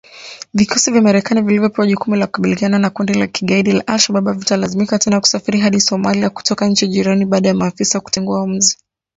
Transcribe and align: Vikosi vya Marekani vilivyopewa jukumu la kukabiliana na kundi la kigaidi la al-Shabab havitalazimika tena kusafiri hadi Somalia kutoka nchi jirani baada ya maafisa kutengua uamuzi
Vikosi 0.53 0.91
vya 0.91 1.01
Marekani 1.01 1.41
vilivyopewa 1.41 1.87
jukumu 1.87 2.15
la 2.15 2.25
kukabiliana 2.27 2.79
na 2.79 2.89
kundi 2.89 3.13
la 3.13 3.27
kigaidi 3.27 3.71
la 3.71 3.87
al-Shabab 3.87 4.27
havitalazimika 4.27 4.99
tena 4.99 5.19
kusafiri 5.21 5.59
hadi 5.59 5.81
Somalia 5.81 6.29
kutoka 6.29 6.67
nchi 6.67 6.87
jirani 6.87 7.25
baada 7.25 7.49
ya 7.49 7.55
maafisa 7.55 7.99
kutengua 7.99 8.39
uamuzi 8.39 8.77